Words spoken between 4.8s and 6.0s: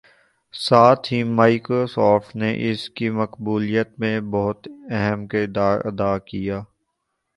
اہم کردار